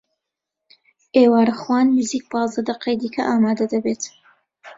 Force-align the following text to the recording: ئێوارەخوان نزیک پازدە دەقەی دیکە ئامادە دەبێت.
ئێوارەخوان 1.15 1.87
نزیک 1.97 2.23
پازدە 2.31 2.61
دەقەی 2.69 2.99
دیکە 3.01 3.21
ئامادە 3.27 3.65
دەبێت. 3.73 4.03